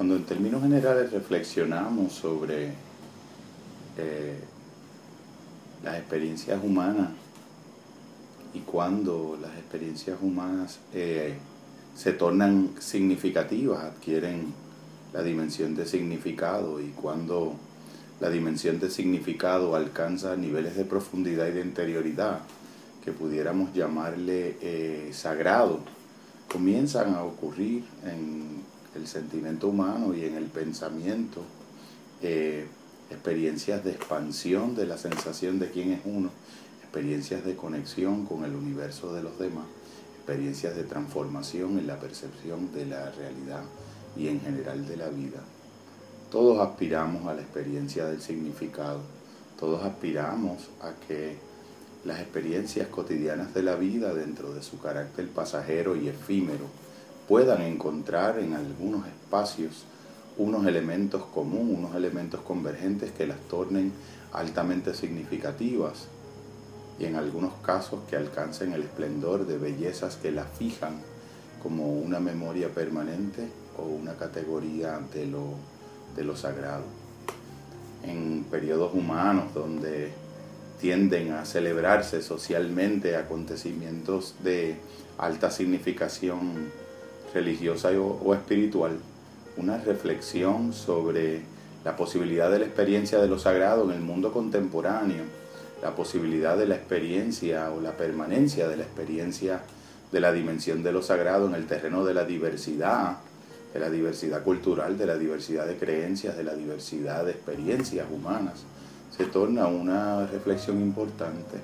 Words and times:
Cuando 0.00 0.16
en 0.16 0.24
términos 0.24 0.62
generales 0.62 1.12
reflexionamos 1.12 2.14
sobre 2.14 2.68
eh, 3.98 4.40
las 5.84 5.98
experiencias 5.98 6.58
humanas 6.64 7.10
y 8.54 8.60
cuando 8.60 9.38
las 9.42 9.52
experiencias 9.58 10.16
humanas 10.22 10.78
eh, 10.94 11.34
se 11.94 12.14
tornan 12.14 12.70
significativas, 12.78 13.84
adquieren 13.84 14.54
la 15.12 15.22
dimensión 15.22 15.76
de 15.76 15.84
significado 15.84 16.80
y 16.80 16.92
cuando 16.92 17.56
la 18.20 18.30
dimensión 18.30 18.80
de 18.80 18.88
significado 18.88 19.76
alcanza 19.76 20.34
niveles 20.34 20.78
de 20.78 20.86
profundidad 20.86 21.46
y 21.48 21.52
de 21.52 21.60
interioridad 21.60 22.40
que 23.04 23.12
pudiéramos 23.12 23.74
llamarle 23.74 24.56
eh, 24.62 25.10
sagrado, 25.12 25.80
comienzan 26.50 27.12
a 27.16 27.22
ocurrir 27.22 27.84
en 28.06 28.69
el 28.94 29.06
sentimiento 29.06 29.68
humano 29.68 30.14
y 30.14 30.24
en 30.24 30.36
el 30.36 30.46
pensamiento 30.46 31.42
eh, 32.22 32.66
experiencias 33.10 33.84
de 33.84 33.92
expansión 33.92 34.74
de 34.74 34.86
la 34.86 34.98
sensación 34.98 35.58
de 35.58 35.70
quién 35.70 35.92
es 35.92 36.00
uno, 36.04 36.30
experiencias 36.82 37.44
de 37.44 37.56
conexión 37.56 38.26
con 38.26 38.44
el 38.44 38.54
universo 38.54 39.12
de 39.12 39.22
los 39.22 39.38
demás, 39.38 39.66
experiencias 40.16 40.76
de 40.76 40.84
transformación 40.84 41.78
en 41.78 41.86
la 41.86 41.98
percepción 41.98 42.72
de 42.72 42.86
la 42.86 43.10
realidad 43.10 43.62
y 44.16 44.28
en 44.28 44.40
general 44.40 44.86
de 44.86 44.96
la 44.96 45.08
vida. 45.08 45.40
Todos 46.30 46.60
aspiramos 46.60 47.26
a 47.26 47.34
la 47.34 47.42
experiencia 47.42 48.06
del 48.06 48.20
significado, 48.20 49.00
todos 49.58 49.82
aspiramos 49.82 50.68
a 50.80 50.92
que 51.06 51.36
las 52.04 52.20
experiencias 52.20 52.88
cotidianas 52.88 53.52
de 53.52 53.62
la 53.62 53.74
vida 53.74 54.14
dentro 54.14 54.54
de 54.54 54.62
su 54.62 54.78
carácter 54.78 55.28
pasajero 55.28 55.96
y 55.96 56.08
efímero 56.08 56.66
puedan 57.30 57.62
encontrar 57.62 58.40
en 58.40 58.54
algunos 58.54 59.06
espacios 59.06 59.84
unos 60.36 60.66
elementos 60.66 61.22
comunes, 61.26 61.78
unos 61.78 61.94
elementos 61.94 62.40
convergentes 62.40 63.12
que 63.12 63.24
las 63.24 63.38
tornen 63.42 63.92
altamente 64.32 64.94
significativas 64.94 66.08
y 66.98 67.04
en 67.04 67.14
algunos 67.14 67.52
casos 67.62 68.00
que 68.10 68.16
alcancen 68.16 68.72
el 68.72 68.82
esplendor 68.82 69.46
de 69.46 69.58
bellezas 69.58 70.16
que 70.16 70.32
las 70.32 70.48
fijan 70.58 70.94
como 71.62 71.92
una 71.92 72.18
memoria 72.18 72.68
permanente 72.70 73.46
o 73.78 73.82
una 73.82 74.14
categoría 74.14 74.98
de 75.14 75.26
lo, 75.26 75.54
de 76.16 76.24
lo 76.24 76.34
sagrado. 76.36 76.82
En 78.02 78.44
periodos 78.50 78.92
humanos 78.92 79.54
donde 79.54 80.10
tienden 80.80 81.30
a 81.34 81.44
celebrarse 81.44 82.22
socialmente 82.22 83.14
acontecimientos 83.14 84.34
de 84.42 84.80
alta 85.16 85.52
significación 85.52 86.79
religiosa 87.34 87.90
o, 87.90 88.34
espiritual, 88.34 88.98
una 89.56 89.78
reflexión 89.78 90.72
sobre 90.72 91.42
la 91.84 91.96
posibilidad 91.96 92.50
de 92.50 92.58
la 92.58 92.66
experiencia 92.66 93.18
de 93.18 93.28
lo 93.28 93.38
sagrado 93.38 93.84
en 93.84 93.90
el 93.92 94.00
mundo 94.00 94.32
contemporáneo, 94.32 95.24
la 95.82 95.94
posibilidad 95.94 96.56
de 96.56 96.66
la 96.66 96.76
experiencia 96.76 97.70
o 97.70 97.80
la 97.80 97.92
permanencia 97.92 98.68
de 98.68 98.76
la 98.76 98.82
experiencia 98.82 99.62
de 100.12 100.20
la 100.20 100.32
dimensión 100.32 100.82
de 100.82 100.92
lo 100.92 101.02
sagrado 101.02 101.46
en 101.46 101.54
el 101.54 101.66
terreno 101.66 102.04
de 102.04 102.14
la 102.14 102.24
diversidad, 102.24 103.18
de 103.72 103.80
la 103.80 103.90
diversidad 103.90 104.42
cultural, 104.42 104.98
de 104.98 105.06
la 105.06 105.16
diversidad 105.16 105.66
de 105.66 105.76
creencias, 105.76 106.36
de 106.36 106.44
la 106.44 106.54
diversidad 106.54 107.24
de 107.24 107.32
experiencias 107.32 108.06
humanas, 108.10 108.64
se 109.16 109.26
torna 109.26 109.66
una 109.66 110.26
reflexión 110.26 110.80
importante, 110.80 111.58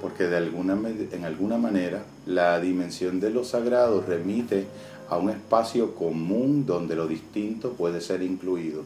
porque 0.00 0.24
de 0.24 0.36
alguna, 0.36 0.78
en 1.12 1.24
alguna 1.24 1.58
manera 1.58 2.02
la 2.26 2.60
dimensión 2.60 3.20
de 3.20 3.30
lo 3.30 3.44
sagrado 3.44 4.00
remite 4.06 4.66
a 5.08 5.16
un 5.16 5.30
espacio 5.30 5.94
común 5.94 6.66
donde 6.66 6.94
lo 6.94 7.06
distinto 7.06 7.72
puede 7.72 8.00
ser 8.00 8.22
incluido. 8.22 8.84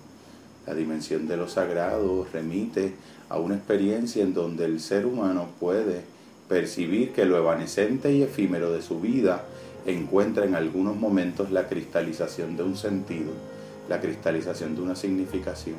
La 0.67 0.75
dimensión 0.75 1.27
de 1.27 1.37
lo 1.37 1.49
sagrado 1.49 2.27
remite 2.33 2.95
a 3.29 3.39
una 3.39 3.57
experiencia 3.57 4.23
en 4.23 4.33
donde 4.33 4.65
el 4.65 4.81
ser 4.81 5.07
humano 5.07 5.49
puede 5.59 6.03
percibir 6.49 7.13
que 7.13 7.25
lo 7.25 7.37
evanescente 7.37 8.13
y 8.13 8.23
efímero 8.23 8.73
de 8.73 8.83
su 8.83 9.01
vida 9.01 9.45
encuentra 9.87 10.45
en 10.45 10.55
algunos 10.55 10.97
momentos 10.97 11.51
la 11.51 11.67
cristalización 11.67 12.57
de 12.57 12.63
un 12.63 12.77
sentido, 12.77 13.33
la 13.89 14.01
cristalización 14.01 14.77
de 14.77 14.83
una 14.83 14.95
significación 14.95 15.77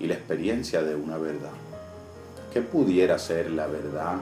y 0.00 0.06
la 0.06 0.14
experiencia 0.14 0.82
de 0.82 0.94
una 0.94 1.18
verdad. 1.18 1.52
¿Qué 2.52 2.62
pudiera 2.62 3.18
ser 3.18 3.50
la 3.50 3.66
verdad 3.66 4.16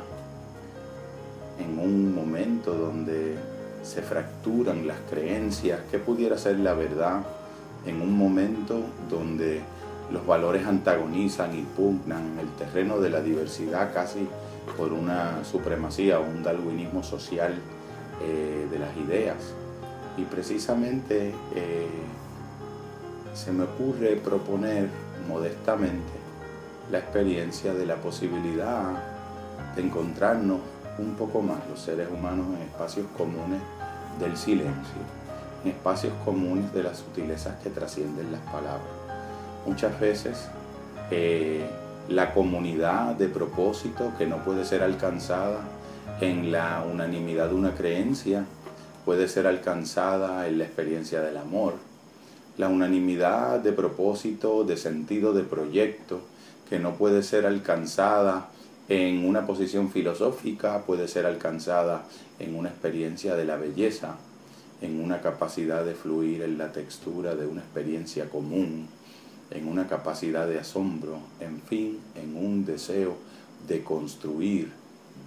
en 1.60 1.78
un 1.78 2.14
momento 2.14 2.74
donde 2.74 3.36
se 3.82 4.02
fracturan 4.02 4.86
las 4.86 4.98
creencias? 5.10 5.80
¿Qué 5.90 5.98
pudiera 5.98 6.36
ser 6.38 6.58
la 6.58 6.74
verdad 6.74 7.22
en 7.86 8.00
un 8.00 8.12
momento 8.12 8.80
donde 9.08 9.60
los 10.12 10.26
valores 10.26 10.66
antagonizan 10.66 11.56
y 11.56 11.62
pugnan 11.62 12.38
el 12.38 12.48
terreno 12.54 12.98
de 12.98 13.10
la 13.10 13.20
diversidad 13.20 13.92
casi 13.94 14.26
por 14.76 14.92
una 14.92 15.44
supremacía 15.44 16.20
o 16.20 16.24
un 16.24 16.42
darwinismo 16.42 17.02
social 17.02 17.54
eh, 18.22 18.66
de 18.70 18.78
las 18.78 18.96
ideas? 18.96 19.36
Y 20.16 20.24
precisamente 20.24 21.32
eh, 21.54 21.86
se 23.34 23.52
me 23.52 23.64
ocurre 23.64 24.16
proponer 24.16 24.88
modestamente 25.28 26.12
la 26.90 26.98
experiencia 26.98 27.72
de 27.72 27.86
la 27.86 27.96
posibilidad 27.96 28.82
de 29.76 29.82
encontrarnos 29.82 30.58
un 31.00 31.14
poco 31.14 31.42
más 31.42 31.58
los 31.68 31.80
seres 31.80 32.08
humanos 32.10 32.46
en 32.56 32.62
espacios 32.62 33.06
comunes 33.16 33.60
del 34.20 34.36
silencio, 34.36 35.00
en 35.64 35.70
espacios 35.70 36.12
comunes 36.24 36.72
de 36.72 36.82
las 36.82 36.98
sutilezas 36.98 37.56
que 37.62 37.70
trascienden 37.70 38.32
las 38.32 38.42
palabras. 38.42 38.88
Muchas 39.66 39.98
veces 39.98 40.48
eh, 41.10 41.68
la 42.08 42.32
comunidad 42.34 43.14
de 43.14 43.28
propósito 43.28 44.12
que 44.18 44.26
no 44.26 44.44
puede 44.44 44.64
ser 44.64 44.82
alcanzada 44.82 45.60
en 46.20 46.52
la 46.52 46.84
unanimidad 46.90 47.48
de 47.48 47.54
una 47.54 47.74
creencia, 47.74 48.44
puede 49.04 49.28
ser 49.28 49.46
alcanzada 49.46 50.46
en 50.46 50.58
la 50.58 50.64
experiencia 50.64 51.20
del 51.20 51.36
amor, 51.36 51.74
la 52.58 52.68
unanimidad 52.68 53.60
de 53.60 53.72
propósito, 53.72 54.64
de 54.64 54.76
sentido 54.76 55.32
de 55.32 55.42
proyecto, 55.44 56.20
que 56.68 56.78
no 56.78 56.94
puede 56.94 57.22
ser 57.22 57.46
alcanzada 57.46 58.48
en 58.90 59.24
una 59.24 59.46
posición 59.46 59.88
filosófica, 59.88 60.82
puede 60.84 61.06
ser 61.06 61.24
alcanzada 61.24 62.08
en 62.40 62.56
una 62.56 62.70
experiencia 62.70 63.36
de 63.36 63.44
la 63.44 63.56
belleza, 63.56 64.16
en 64.82 65.00
una 65.00 65.20
capacidad 65.20 65.84
de 65.84 65.94
fluir 65.94 66.42
en 66.42 66.58
la 66.58 66.72
textura 66.72 67.36
de 67.36 67.46
una 67.46 67.60
experiencia 67.60 68.28
común, 68.28 68.88
en 69.52 69.68
una 69.68 69.86
capacidad 69.86 70.48
de 70.48 70.58
asombro, 70.58 71.20
en 71.38 71.60
fin, 71.60 72.00
en 72.16 72.36
un 72.36 72.64
deseo 72.64 73.16
de 73.68 73.84
construir 73.84 74.72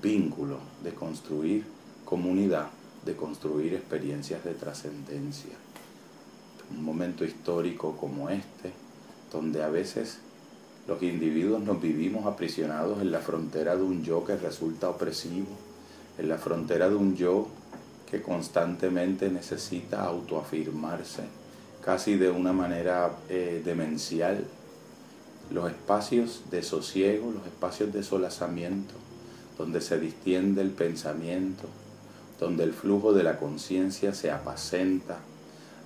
vínculo, 0.02 0.57
de 0.84 0.94
construir 0.94 1.63
comunidad, 2.03 2.68
de 3.06 3.16
construir 3.16 3.75
experiencias 3.75 4.44
de 4.44 4.56
trascendencia. 4.56 5.56
Un 6.69 6.84
momento 6.84 7.23
histórico 7.23 7.96
como 7.96 8.29
este, 8.29 8.73
donde 9.31 9.63
a 9.63 9.69
veces 9.69 10.19
los 10.88 11.01
individuos 11.01 11.61
nos 11.61 11.81
vivimos 11.81 12.25
aprisionados 12.25 13.01
en 13.01 13.11
la 13.11 13.19
frontera 13.19 13.75
de 13.75 13.83
un 13.83 14.03
yo 14.03 14.25
que 14.25 14.35
resulta 14.35 14.89
opresivo, 14.89 15.47
en 16.17 16.27
la 16.27 16.38
frontera 16.38 16.89
de 16.89 16.95
un 16.95 17.16
yo 17.16 17.47
que 18.11 18.22
constantemente 18.22 19.29
necesita 19.29 20.03
autoafirmarse, 20.03 21.23
casi 21.84 22.16
de 22.16 22.29
una 22.29 22.52
manera 22.52 23.11
eh, 23.29 23.61
demencial. 23.63 24.43
Los 25.52 25.69
espacios 25.72 26.43
de 26.52 26.63
sosiego, 26.63 27.31
los 27.31 27.46
espacios 27.46 27.93
de 27.93 28.03
solazamiento, 28.03 28.93
donde 29.58 29.81
se 29.81 29.99
distiende 29.99 30.61
el 30.61 30.72
pensamiento, 30.72 31.63
donde 32.40 32.66
el 32.66 32.73
flujo 32.73 33.13
de 33.13 33.23
la 33.23 33.37
conciencia 33.37 34.13
se 34.13 34.31
apacenta, 34.31 35.19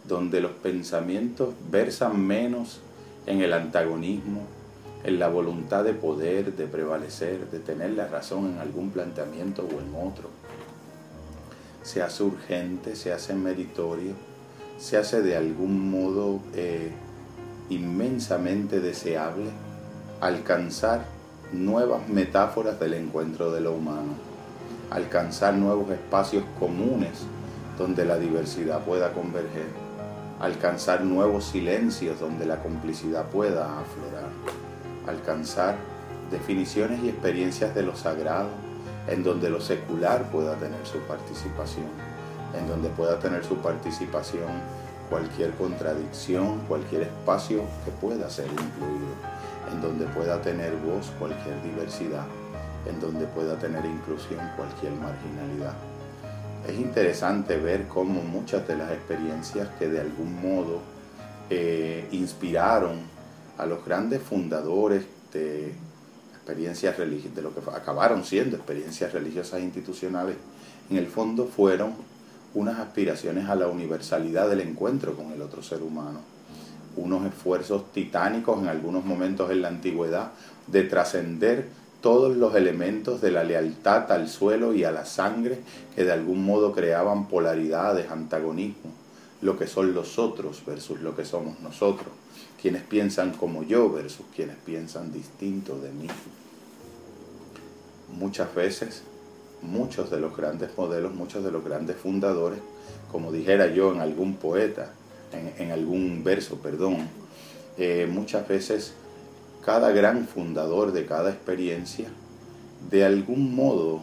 donde 0.08 0.42
los 0.42 0.52
pensamientos 0.54 1.54
versan 1.70 2.20
menos 2.20 2.80
en 3.26 3.42
el 3.42 3.54
antagonismo, 3.54 4.57
en 5.04 5.20
la 5.20 5.28
voluntad 5.28 5.84
de 5.84 5.94
poder, 5.94 6.56
de 6.56 6.68
prevalecer, 6.68 7.50
de 7.50 7.60
tener 7.60 7.92
la 7.92 8.08
razón 8.08 8.54
en 8.54 8.60
algún 8.60 8.92
planteamiento 8.92 9.64
o 9.64 9.80
en 9.80 10.08
otro. 10.08 10.30
Se 11.84 12.02
hace 12.02 12.24
urgente, 12.24 12.96
se 12.96 13.14
hace 13.14 13.34
meritorio, 13.34 14.14
se 14.78 14.98
hace 14.98 15.22
de 15.22 15.38
algún 15.38 15.90
modo 15.90 16.40
eh, 16.54 16.92
inmensamente 17.70 18.80
deseable 18.80 19.50
alcanzar 20.20 21.06
nuevas 21.54 22.10
metáforas 22.10 22.80
del 22.80 22.94
encuentro 22.94 23.52
de 23.52 23.62
lo 23.62 23.74
humano, 23.74 24.14
alcanzar 24.90 25.54
nuevos 25.54 25.90
espacios 25.92 26.44
comunes 26.60 27.20
donde 27.78 28.04
la 28.04 28.18
diversidad 28.18 28.84
pueda 28.84 29.14
converger 29.14 29.88
alcanzar 30.40 31.04
nuevos 31.04 31.46
silencios 31.46 32.20
donde 32.20 32.46
la 32.46 32.62
complicidad 32.62 33.26
pueda 33.26 33.80
aflorar, 33.80 34.30
alcanzar 35.08 35.76
definiciones 36.32 37.04
y 37.04 37.10
experiencias 37.10 37.74
de 37.74 37.84
lo 37.84 37.96
sagrado 37.96 38.50
en 39.08 39.24
donde 39.24 39.50
lo 39.50 39.62
secular 39.62 40.30
pueda 40.30 40.56
tener 40.56 40.86
su 40.86 41.00
participación, 41.00 41.88
en 42.58 42.68
donde 42.68 42.90
pueda 42.90 43.20
tener 43.20 43.44
su 43.44 43.58
participación 43.58 44.52
cualquier 45.10 45.52
contradicción, 45.52 46.60
cualquier 46.68 47.04
espacio 47.04 47.64
que 47.86 47.92
pueda 47.92 48.30
ser 48.30 48.48
incluido, 48.48 49.16
en 49.72 49.82
donde 49.82 50.06
pueda 50.08 50.42
tener 50.42 50.76
voz 50.76 51.12
cualquier 51.18 51.62
diversidad, 51.64 52.26
en 52.86 53.00
donde 53.00 53.26
pueda 53.28 53.58
tener 53.58 53.86
inclusión 53.86 54.40
cualquier 54.58 54.92
marginalidad. 54.94 55.74
Es 56.68 56.78
interesante 56.78 57.56
ver 57.56 57.88
cómo 57.88 58.22
muchas 58.22 58.68
de 58.68 58.76
las 58.76 58.92
experiencias 58.92 59.70
que 59.80 59.88
de 59.88 60.02
algún 60.02 60.42
modo 60.42 60.82
eh, 61.50 62.10
inspiraron 62.12 63.00
a 63.58 63.66
los 63.66 63.84
grandes 63.86 64.22
fundadores 64.22 65.04
de 65.34 65.74
experiencias 66.34 66.98
religiosas, 66.98 67.36
de 67.36 67.42
lo 67.42 67.54
que 67.54 67.62
acabaron 67.72 68.24
siendo 68.24 68.56
experiencias 68.56 69.14
religiosas 69.14 69.62
institucionales, 69.62 70.36
en 70.90 70.98
el 70.98 71.08
fondo 71.08 71.46
fueron 71.46 71.94
unas 72.54 72.80
aspiraciones 72.80 73.50
a 73.50 73.56
la 73.56 73.68
universalidad 73.68 74.50
del 74.50 74.62
encuentro 74.62 75.14
con 75.14 75.32
el 75.32 75.42
otro 75.42 75.62
ser 75.62 75.82
humano, 75.82 76.20
unos 76.96 77.26
esfuerzos 77.26 77.92
titánicos 77.92 78.60
en 78.60 78.68
algunos 78.68 79.06
momentos 79.06 79.52
en 79.52 79.62
la 79.62 79.68
antigüedad 79.68 80.32
de 80.68 80.84
trascender 80.84 81.68
todos 82.02 82.38
los 82.38 82.56
elementos 82.56 83.22
de 83.22 83.32
la 83.32 83.44
lealtad 83.44 84.12
al 84.12 84.30
suelo 84.30 84.74
y 84.74 84.84
a 84.84 84.92
la 84.92 85.06
sangre 85.06 85.60
que 85.96 86.04
de 86.04 86.12
algún 86.12 86.46
modo 86.46 86.72
creaban 86.72 87.28
polaridades, 87.28 88.10
antagonismo, 88.10 88.92
lo 89.42 89.58
que 89.58 89.68
son 89.68 89.94
los 89.94 90.18
otros 90.18 90.64
versus 90.66 91.02
lo 91.02 91.16
que 91.16 91.26
somos 91.26 91.60
nosotros, 91.60 92.10
quienes 92.68 92.84
piensan 92.84 93.32
como 93.32 93.64
yo 93.64 93.90
versus 93.90 94.26
quienes 94.36 94.58
piensan 94.58 95.14
distinto 95.14 95.80
de 95.80 95.90
mí. 95.94 96.08
Muchas 98.20 98.54
veces 98.54 99.04
muchos 99.62 100.12
de 100.12 100.20
los 100.20 100.36
grandes 100.36 100.72
modelos, 100.78 101.14
muchos 101.14 101.46
de 101.46 101.52
los 101.52 101.64
grandes 101.64 101.96
fundadores, 101.96 102.60
como 103.10 103.32
dijera 103.32 103.68
yo 103.68 103.94
en 103.94 104.02
algún 104.02 104.36
poeta, 104.36 104.92
en, 105.32 105.72
algún 105.72 106.26
verso, 106.26 106.58
perdón, 106.58 107.08
eh, 107.78 108.06
muchas 108.12 108.46
veces 108.46 108.92
cada 109.64 109.92
gran 109.92 110.28
fundador 110.28 110.92
de 110.92 111.06
cada 111.06 111.30
experiencia, 111.30 112.10
de 112.92 113.06
algún 113.06 113.56
modo 113.56 114.02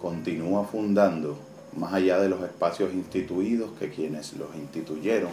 continúa 0.00 0.64
fundando 0.64 1.36
más 1.76 1.92
allá 1.92 2.20
de 2.20 2.28
los 2.28 2.40
espacios 2.42 2.94
instituidos 2.94 3.72
que 3.80 3.90
quienes 3.90 4.34
los 4.34 4.54
instituyeron 4.54 5.32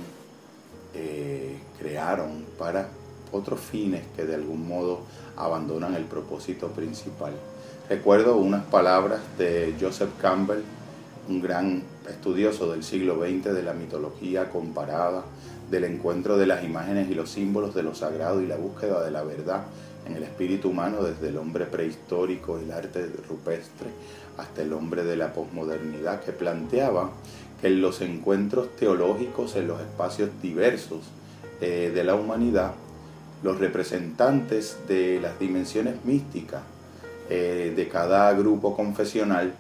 eh, 0.94 1.57
crearon 1.80 2.45
para 2.57 2.90
otros 3.31 3.60
fines 3.60 4.04
que 4.16 4.25
de 4.25 4.36
algún 4.36 4.68
modo 4.68 5.01
abandonan 5.36 5.95
el 5.95 6.04
propósito 6.04 6.68
principal. 6.69 7.34
Recuerdo 7.90 8.38
unas 8.38 8.63
palabras 8.66 9.22
de 9.38 9.75
Joseph 9.80 10.12
Campbell, 10.22 10.62
un 11.28 11.42
gran 11.42 11.84
estudioso 12.07 12.72
del 12.72 12.84
siglo 12.84 13.19
XX 13.19 13.54
de 13.54 13.63
la 13.63 13.74
mitología 13.74 14.50
comparada, 14.50 15.24
del 15.69 15.86
encuentro 15.86 16.38
de 16.38 16.45
las 16.45 16.63
imágenes 16.63 17.10
y 17.10 17.16
los 17.16 17.31
símbolos 17.31 17.74
de 17.74 17.84
lo 17.84 17.95
sagrado 17.95 18.42
y 18.42 18.48
la 18.48 18.57
búsqueda 18.57 19.04
de 19.04 19.12
la 19.12 19.24
verdad 19.24 19.63
en 20.06 20.16
el 20.16 20.24
espíritu 20.24 20.69
humano 20.69 21.04
desde 21.04 21.30
el 21.30 21.38
hombre 21.38 21.66
prehistórico 21.66 22.60
el 22.60 22.72
arte 22.72 23.10
rupestre 23.28 23.88
hasta 24.38 24.62
el 24.62 24.74
hombre 24.74 25.04
de 25.04 25.16
la 25.16 25.31
posmodernidad, 25.31 26.22
que 26.22 26.31
planteaba 26.31 27.12
en 27.63 27.81
los 27.81 28.01
encuentros 28.01 28.75
teológicos 28.75 29.56
en 29.56 29.68
los 29.68 29.81
espacios 29.81 30.30
diversos 30.42 31.00
eh, 31.62 31.92
de 31.94 32.04
la 32.04 32.15
humanidad, 32.15 32.74
los 33.42 33.57
representantes 33.57 34.77
de 34.88 35.19
las 35.21 35.39
dimensiones 35.39 35.95
místicas 36.04 36.62
eh, 37.30 37.74
de 37.75 37.88
cada 37.88 38.31
grupo 38.33 38.75
confesional 38.75 39.54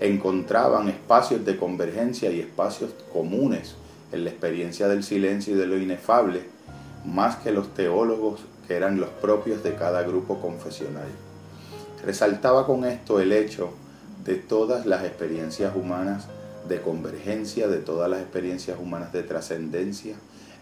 encontraban 0.00 0.88
espacios 0.88 1.44
de 1.44 1.58
convergencia 1.58 2.30
y 2.30 2.40
espacios 2.40 2.92
comunes 3.12 3.74
en 4.12 4.24
la 4.24 4.30
experiencia 4.30 4.88
del 4.88 5.04
silencio 5.04 5.54
y 5.54 5.58
de 5.58 5.66
lo 5.66 5.76
inefable, 5.76 6.42
más 7.04 7.36
que 7.36 7.52
los 7.52 7.74
teólogos 7.74 8.40
que 8.66 8.76
eran 8.76 8.98
los 8.98 9.10
propios 9.10 9.62
de 9.62 9.74
cada 9.74 10.02
grupo 10.02 10.40
confesional. 10.40 11.08
Resaltaba 12.04 12.66
con 12.66 12.86
esto 12.86 13.20
el 13.20 13.32
hecho 13.32 13.70
de 14.24 14.36
todas 14.36 14.86
las 14.86 15.04
experiencias 15.04 15.76
humanas 15.76 16.26
de 16.68 16.80
convergencia, 16.80 17.68
de 17.68 17.78
todas 17.78 18.10
las 18.10 18.20
experiencias 18.20 18.78
humanas 18.78 19.12
de 19.12 19.22
trascendencia, 19.22 20.14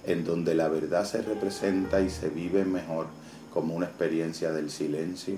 en 0.06 0.24
donde 0.24 0.54
la 0.54 0.68
verdad 0.68 1.04
se 1.04 1.22
representa 1.22 2.00
y 2.00 2.10
se 2.10 2.28
vive 2.28 2.64
mejor 2.64 3.06
como 3.52 3.74
una 3.74 3.86
experiencia 3.86 4.52
del 4.52 4.70
silencio, 4.70 5.36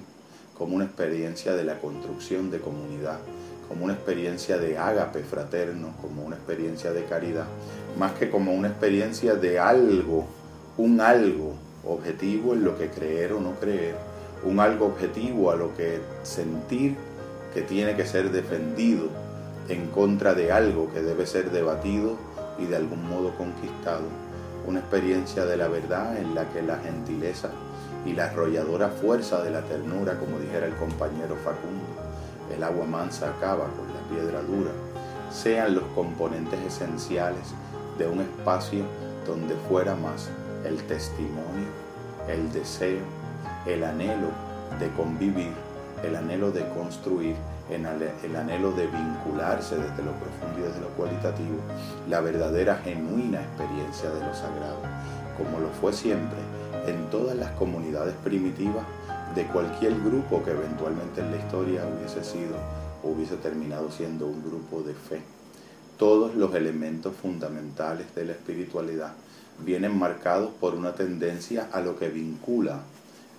como 0.56 0.76
una 0.76 0.84
experiencia 0.84 1.54
de 1.54 1.64
la 1.64 1.78
construcción 1.78 2.50
de 2.50 2.60
comunidad, 2.60 3.18
como 3.68 3.84
una 3.84 3.94
experiencia 3.94 4.58
de 4.58 4.76
ágape 4.76 5.22
fraterno, 5.22 5.94
como 6.02 6.22
una 6.24 6.36
experiencia 6.36 6.92
de 6.92 7.04
caridad, 7.04 7.46
más 7.98 8.12
que 8.12 8.30
como 8.30 8.52
una 8.52 8.68
experiencia 8.68 9.34
de 9.34 9.58
algo, 9.58 10.26
un 10.76 11.00
algo 11.00 11.54
objetivo 11.84 12.52
en 12.54 12.64
lo 12.64 12.76
que 12.76 12.88
creer 12.88 13.32
o 13.32 13.40
no 13.40 13.54
creer, 13.58 13.94
un 14.44 14.60
algo 14.60 14.86
objetivo 14.86 15.50
a 15.50 15.56
lo 15.56 15.74
que 15.76 16.00
sentir 16.22 16.96
que 17.54 17.62
tiene 17.62 17.96
que 17.96 18.06
ser 18.06 18.30
defendido 18.30 19.08
en 19.68 19.88
contra 19.88 20.34
de 20.34 20.52
algo 20.52 20.92
que 20.92 21.02
debe 21.02 21.26
ser 21.26 21.50
debatido 21.50 22.16
y 22.58 22.66
de 22.66 22.76
algún 22.76 23.08
modo 23.08 23.36
conquistado, 23.36 24.02
una 24.66 24.80
experiencia 24.80 25.44
de 25.44 25.56
la 25.56 25.68
verdad 25.68 26.16
en 26.16 26.34
la 26.34 26.48
que 26.50 26.62
la 26.62 26.78
gentileza 26.78 27.50
y 28.04 28.12
la 28.12 28.26
arrolladora 28.26 28.88
fuerza 28.88 29.42
de 29.42 29.50
la 29.50 29.62
ternura, 29.62 30.18
como 30.18 30.38
dijera 30.38 30.66
el 30.66 30.74
compañero 30.74 31.36
Facundo, 31.36 31.84
el 32.54 32.62
agua 32.62 32.86
mansa 32.86 33.30
acaba 33.30 33.66
con 33.66 33.86
la 33.88 34.00
piedra 34.10 34.42
dura, 34.42 34.70
sean 35.30 35.74
los 35.74 35.84
componentes 35.94 36.58
esenciales 36.60 37.54
de 37.98 38.08
un 38.08 38.20
espacio 38.20 38.84
donde 39.26 39.54
fuera 39.68 39.94
más 39.94 40.28
el 40.64 40.82
testimonio, 40.84 41.68
el 42.28 42.52
deseo, 42.52 43.02
el 43.66 43.84
anhelo 43.84 44.28
de 44.78 44.88
convivir, 44.90 45.52
el 46.02 46.16
anhelo 46.16 46.50
de 46.50 46.66
construir, 46.70 47.36
el 47.72 48.36
anhelo 48.36 48.72
de 48.72 48.86
vincularse 48.86 49.76
desde 49.76 50.02
lo 50.02 50.12
profundo 50.12 50.58
y 50.58 50.62
desde 50.62 50.80
lo 50.80 50.88
cualitativo, 50.90 51.58
la 52.08 52.20
verdadera 52.20 52.76
genuina 52.76 53.40
experiencia 53.40 54.10
de 54.10 54.26
lo 54.26 54.34
sagrado, 54.34 54.80
como 55.36 55.60
lo 55.60 55.68
fue 55.80 55.92
siempre 55.92 56.38
en 56.86 57.08
todas 57.10 57.36
las 57.36 57.50
comunidades 57.52 58.14
primitivas 58.24 58.84
de 59.34 59.46
cualquier 59.46 59.94
grupo 60.00 60.42
que 60.42 60.50
eventualmente 60.50 61.20
en 61.20 61.30
la 61.30 61.36
historia 61.36 61.82
hubiese 61.86 62.24
sido 62.24 62.56
o 63.02 63.10
hubiese 63.10 63.36
terminado 63.36 63.90
siendo 63.90 64.26
un 64.26 64.42
grupo 64.42 64.82
de 64.82 64.94
fe. 64.94 65.20
Todos 65.96 66.34
los 66.34 66.54
elementos 66.54 67.14
fundamentales 67.14 68.14
de 68.14 68.24
la 68.24 68.32
espiritualidad 68.32 69.12
vienen 69.64 69.96
marcados 69.98 70.50
por 70.58 70.74
una 70.74 70.94
tendencia 70.94 71.68
a 71.72 71.80
lo 71.80 71.98
que 71.98 72.08
vincula, 72.08 72.80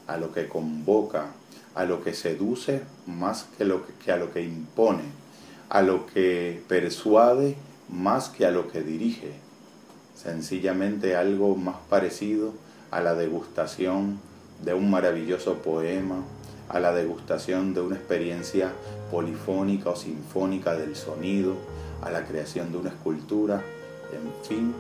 a 0.08 0.17
lo 0.17 0.32
que 0.32 0.48
convoca, 0.48 1.27
a 1.75 1.86
lo 1.86 2.04
que 2.04 2.13
seduce 2.13 2.82
más 3.08 3.48
que, 3.58 3.63
a 3.63 4.18
lo 4.18 4.34
que 4.34 4.44
impone, 4.44 5.04
a 5.70 5.82
lo 5.82 6.06
que 6.06 6.62
persuade 6.68 7.56
más 7.90 8.30
que 8.30 8.46
a 8.46 8.51
lo 8.51 8.72
que 8.72 8.82
dirige. 8.82 9.34
Sencillamente 10.16 11.16
algo 11.16 11.56
más 11.56 11.78
parecido 11.90 12.54
a 12.92 13.01
la 13.01 13.16
degustación 13.16 14.20
de 14.63 14.74
un 14.74 14.92
maravilloso 14.92 15.56
poema, 15.56 16.24
a 16.70 16.80
la 16.80 16.94
degustación 16.94 17.74
de 17.74 17.82
una 17.82 17.96
experiencia 17.96 18.72
polifónica 19.10 19.90
o 19.90 19.96
sinfónica 19.96 20.75
del 20.75 20.96
sonido, 20.96 21.56
a 22.01 22.12
la 22.12 22.25
creación 22.25 22.72
de 22.72 22.78
una 22.78 22.90
escultura, 22.90 23.62
en 24.12 24.48
fin, 24.48 24.74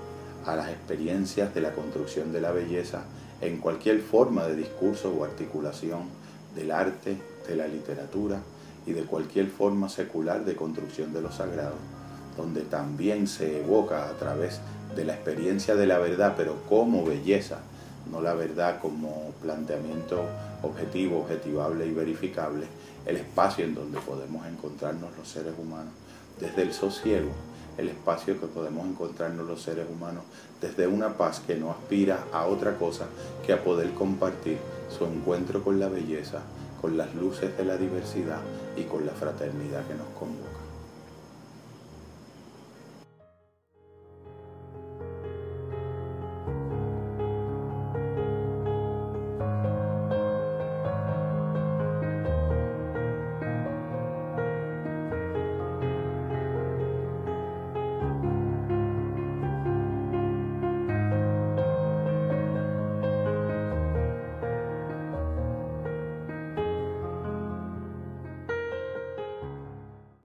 a 0.45 0.55
las 0.55 0.69
experiencias 0.69 1.53
de 1.53 1.61
la 1.61 1.71
construcción 1.71 2.31
de 2.31 2.41
la 2.41 2.51
belleza 2.51 3.03
en 3.41 3.57
cualquier 3.57 4.01
forma 4.01 4.45
de 4.45 4.55
discurso 4.55 5.11
o 5.11 5.23
articulación 5.23 6.20
del 6.55 6.71
arte, 6.71 7.17
de 7.47 7.55
la 7.55 7.67
literatura 7.67 8.39
y 8.85 8.93
de 8.93 9.03
cualquier 9.03 9.47
forma 9.47 9.89
secular 9.89 10.45
de 10.45 10.55
construcción 10.55 11.13
de 11.13 11.21
lo 11.21 11.31
sagrado, 11.31 11.75
donde 12.37 12.61
también 12.61 13.27
se 13.27 13.61
evoca 13.61 14.09
a 14.09 14.13
través 14.13 14.59
de 14.95 15.05
la 15.05 15.13
experiencia 15.13 15.75
de 15.75 15.87
la 15.87 15.99
verdad, 15.99 16.33
pero 16.35 16.63
como 16.67 17.05
belleza, 17.05 17.59
no 18.11 18.21
la 18.21 18.33
verdad 18.33 18.79
como 18.81 19.31
planteamiento 19.41 20.25
objetivo, 20.63 21.19
objetivable 21.21 21.85
y 21.85 21.91
verificable, 21.91 22.65
el 23.05 23.17
espacio 23.17 23.65
en 23.65 23.75
donde 23.75 23.99
podemos 23.99 24.45
encontrarnos 24.47 25.09
los 25.17 25.27
seres 25.27 25.53
humanos, 25.57 25.93
desde 26.39 26.63
el 26.63 26.73
sosiego, 26.73 27.31
el 27.77 27.89
espacio 27.89 28.39
que 28.39 28.47
podemos 28.47 28.87
encontrarnos 28.87 29.47
los 29.47 29.61
seres 29.61 29.85
humanos, 29.89 30.23
desde 30.61 30.87
una 30.87 31.17
paz 31.17 31.41
que 31.45 31.55
no 31.55 31.71
aspira 31.71 32.25
a 32.31 32.45
otra 32.45 32.77
cosa 32.77 33.07
que 33.45 33.53
a 33.53 33.63
poder 33.63 33.91
compartir 33.93 34.57
su 34.89 35.05
encuentro 35.05 35.63
con 35.63 35.79
la 35.79 35.89
belleza, 35.89 36.41
con 36.81 36.97
las 36.97 37.13
luces 37.15 37.57
de 37.57 37.65
la 37.65 37.77
diversidad 37.77 38.39
y 38.75 38.83
con 38.83 39.05
la 39.05 39.13
fraternidad 39.13 39.85
que 39.87 39.95
nos 39.95 40.07
convoca. 40.17 40.60